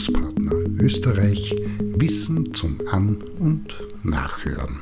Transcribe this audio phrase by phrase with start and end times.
[0.00, 4.80] Bildungspartner Österreich Wissen zum An- und Nachhören.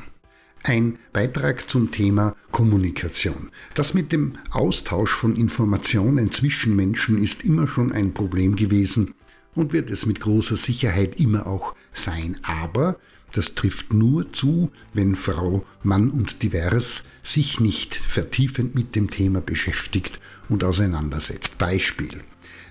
[0.63, 3.51] Ein Beitrag zum Thema Kommunikation.
[3.75, 9.15] Das mit dem Austausch von Informationen zwischen Menschen ist immer schon ein Problem gewesen
[9.57, 12.37] und wird es mit großer Sicherheit immer auch sein.
[12.43, 12.97] Aber
[13.33, 19.41] das trifft nur zu, wenn Frau, Mann und Divers sich nicht vertiefend mit dem Thema
[19.41, 21.59] beschäftigt und auseinandersetzt.
[21.59, 22.23] Beispiel.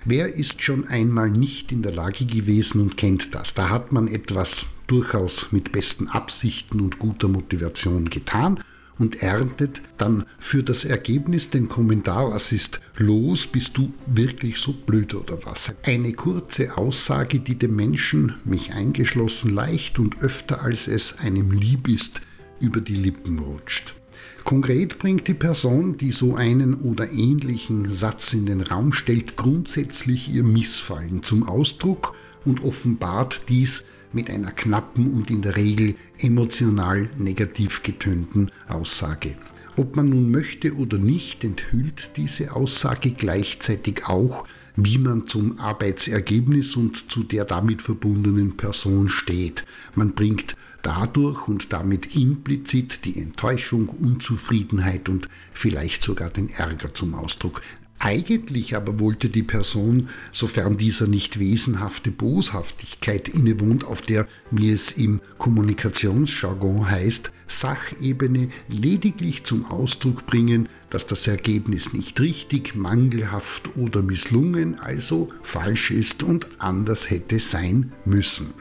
[0.04, 3.54] Wer ist schon einmal nicht in der Lage gewesen und kennt das?
[3.54, 8.60] Da hat man etwas durchaus mit besten Absichten und guter Motivation getan
[8.98, 14.72] und erntet dann für das Ergebnis den Kommentar, was ist los, bist du wirklich so
[14.72, 15.72] blöd oder was?
[15.84, 21.88] Eine kurze Aussage, die dem Menschen, mich eingeschlossen, leicht und öfter als es einem lieb
[21.88, 22.20] ist,
[22.60, 23.97] über die Lippen rutscht.
[24.44, 30.28] Konkret bringt die Person, die so einen oder ähnlichen Satz in den Raum stellt, grundsätzlich
[30.32, 37.10] ihr Missfallen zum Ausdruck und offenbart dies mit einer knappen und in der Regel emotional
[37.18, 39.36] negativ getönten Aussage.
[39.76, 46.74] Ob man nun möchte oder nicht, enthüllt diese Aussage gleichzeitig auch, wie man zum Arbeitsergebnis
[46.74, 49.64] und zu der damit verbundenen Person steht.
[49.94, 50.56] Man bringt
[50.88, 57.60] dadurch und damit implizit die Enttäuschung, Unzufriedenheit und vielleicht sogar den Ärger zum Ausdruck.
[57.98, 64.92] Eigentlich aber wollte die Person, sofern dieser nicht wesenhafte Boshaftigkeit innewohnt, auf der, wie es
[64.92, 74.00] im Kommunikationsjargon heißt, Sachebene lediglich zum Ausdruck bringen, dass das Ergebnis nicht richtig, mangelhaft oder
[74.00, 78.54] misslungen, also falsch ist und anders hätte sein müssen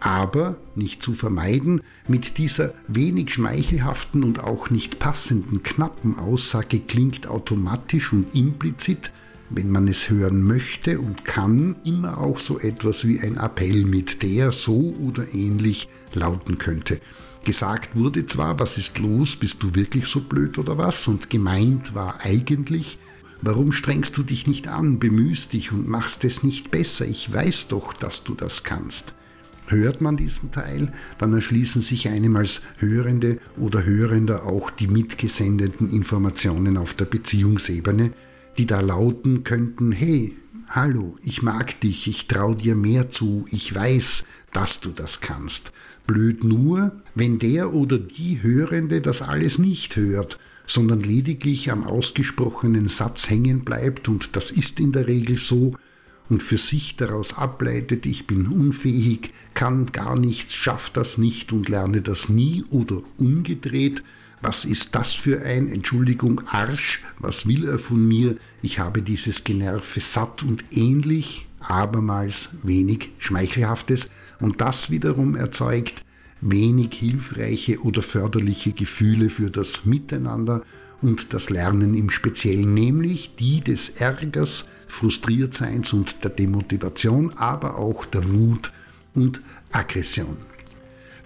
[0.00, 7.26] aber nicht zu vermeiden, mit dieser wenig schmeichelhaften und auch nicht passenden knappen Aussage klingt
[7.26, 9.10] automatisch und implizit,
[9.50, 14.22] wenn man es hören möchte und kann, immer auch so etwas wie ein Appell mit,
[14.22, 17.00] der so oder ähnlich lauten könnte.
[17.44, 21.06] Gesagt wurde zwar, was ist los, bist du wirklich so blöd oder was?
[21.06, 22.98] Und gemeint war eigentlich,
[23.40, 27.06] warum strengst du dich nicht an, bemühst dich und machst es nicht besser?
[27.06, 29.14] Ich weiß doch, dass du das kannst.
[29.66, 35.90] Hört man diesen Teil, dann erschließen sich einem als Hörende oder Hörender auch die mitgesendeten
[35.90, 38.12] Informationen auf der Beziehungsebene,
[38.58, 40.36] die da lauten könnten, hey,
[40.68, 45.72] hallo, ich mag dich, ich trau dir mehr zu, ich weiß, dass du das kannst.
[46.06, 52.88] Blöd nur, wenn der oder die Hörende das alles nicht hört, sondern lediglich am ausgesprochenen
[52.88, 55.74] Satz hängen bleibt, und das ist in der Regel so,
[56.28, 61.68] und für sich daraus ableitet, ich bin unfähig, kann gar nichts, schaff das nicht und
[61.68, 64.02] lerne das nie oder umgedreht,
[64.42, 69.44] was ist das für ein, Entschuldigung, Arsch, was will er von mir, ich habe dieses
[69.44, 74.10] Generve satt und ähnlich, abermals wenig Schmeichelhaftes.
[74.40, 76.04] Und das wiederum erzeugt
[76.40, 80.62] wenig hilfreiche oder förderliche Gefühle für das Miteinander
[81.02, 88.06] und das Lernen im Speziellen, nämlich die des Ärgers, Frustriertseins und der Demotivation, aber auch
[88.06, 88.72] der Wut
[89.14, 89.40] und
[89.72, 90.36] Aggression.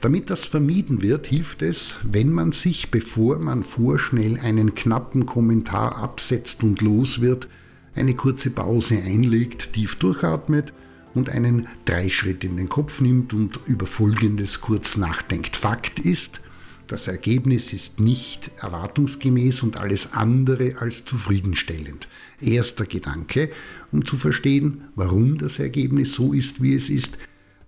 [0.01, 5.97] Damit das vermieden wird, hilft es, wenn man sich, bevor man vorschnell einen knappen Kommentar
[5.97, 7.49] absetzt und los wird,
[7.95, 10.73] eine kurze Pause einlegt, tief durchatmet
[11.15, 15.57] und einen Dreischritt in den Kopf nimmt und über Folgendes kurz nachdenkt.
[15.57, 16.41] Fakt ist,
[16.91, 22.09] das Ergebnis ist nicht erwartungsgemäß und alles andere als zufriedenstellend.
[22.41, 23.51] Erster Gedanke,
[23.93, 27.17] um zu verstehen, warum das Ergebnis so ist, wie es ist.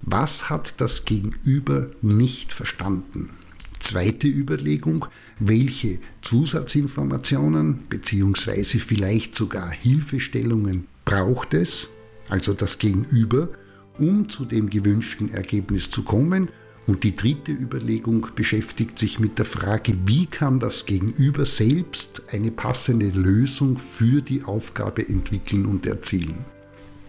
[0.01, 3.31] Was hat das Gegenüber nicht verstanden?
[3.79, 5.07] Zweite Überlegung,
[5.39, 8.65] welche Zusatzinformationen bzw.
[8.81, 11.91] vielleicht sogar Hilfestellungen braucht es,
[12.29, 13.51] also das Gegenüber,
[13.99, 16.49] um zu dem gewünschten Ergebnis zu kommen
[16.87, 22.51] und die dritte Überlegung beschäftigt sich mit der Frage, wie kann das Gegenüber selbst eine
[22.51, 26.45] passende Lösung für die Aufgabe entwickeln und erzielen.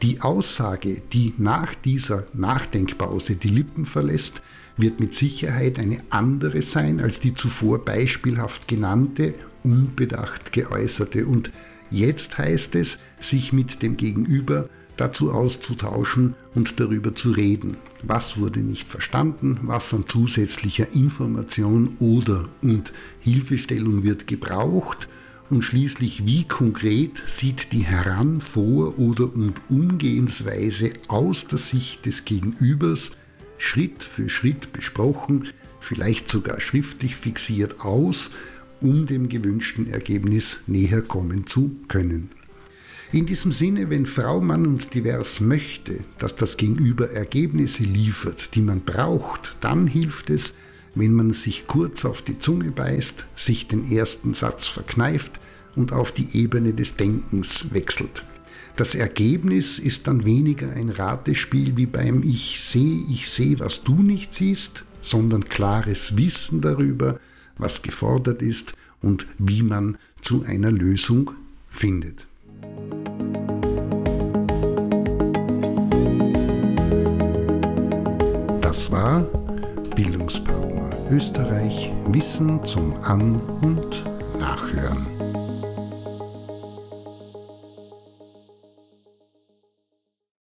[0.03, 4.41] Die Aussage, die nach dieser Nachdenkpause die Lippen verlässt,
[4.77, 9.33] wird mit Sicherheit eine andere sein als die zuvor beispielhaft genannte,
[9.63, 11.25] unbedacht geäußerte.
[11.25, 11.51] Und
[11.89, 14.67] jetzt heißt es, sich mit dem Gegenüber
[14.97, 17.77] dazu auszutauschen und darüber zu reden.
[18.03, 25.07] Was wurde nicht verstanden, was an zusätzlicher Information oder und Hilfestellung wird gebraucht
[25.49, 32.25] und schließlich wie konkret sieht die Heran-, Vor- oder und Umgehensweise aus der Sicht des
[32.25, 33.11] Gegenübers
[33.57, 35.47] Schritt für Schritt besprochen,
[35.79, 38.31] vielleicht sogar schriftlich fixiert aus,
[38.81, 42.29] um dem gewünschten Ergebnis näher kommen zu können.
[43.13, 48.61] In diesem Sinne, wenn Frau, Mann und Divers möchte, dass das Gegenüber Ergebnisse liefert, die
[48.61, 50.55] man braucht, dann hilft es,
[50.95, 55.33] wenn man sich kurz auf die Zunge beißt, sich den ersten Satz verkneift
[55.75, 58.23] und auf die Ebene des Denkens wechselt.
[58.77, 64.01] Das Ergebnis ist dann weniger ein Ratespiel wie beim Ich sehe, ich sehe, was du
[64.01, 67.19] nicht siehst, sondern klares Wissen darüber,
[67.59, 71.29] was gefordert ist und wie man zu einer Lösung
[71.69, 72.25] findet.
[79.03, 84.01] Bildungspartner Österreich Wissen zum An- und
[84.39, 85.42] Nachhören.